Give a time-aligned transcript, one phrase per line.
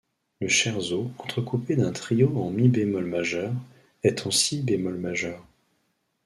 [0.39, 3.53] Le scherzo, entrecoupé d'un trio en mi bémol majeur,
[4.01, 5.45] est en si bémol majeur.